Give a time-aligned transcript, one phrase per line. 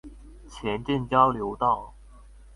[0.49, 1.93] 前鎮交流道